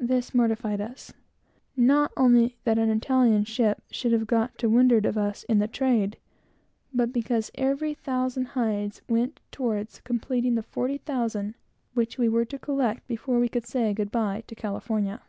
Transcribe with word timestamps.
This 0.00 0.34
mortified 0.34 0.80
us; 0.80 1.12
not 1.76 2.10
only 2.16 2.56
that 2.64 2.76
an 2.76 2.90
Italian 2.90 3.44
ship 3.44 3.82
should 3.88 4.10
have 4.10 4.26
got 4.26 4.58
to 4.58 4.68
windward 4.68 5.06
of 5.06 5.16
us 5.16 5.44
in 5.44 5.60
the 5.60 5.68
trade, 5.68 6.16
but 6.92 7.12
because 7.12 7.52
every 7.54 7.94
thousand 7.94 8.46
hides 8.58 9.00
went 9.08 9.38
toward 9.52 9.90
completing 10.02 10.56
the 10.56 10.62
forty 10.64 10.98
thousand 10.98 11.54
which 11.92 12.18
we 12.18 12.28
were 12.28 12.44
to 12.44 12.58
collect 12.58 13.06
before 13.06 13.38
we 13.38 13.48
could 13.48 13.64
say 13.64 13.94
good 13.94 14.10
by 14.10 14.42
to 14.48 14.56
California. 14.56 15.22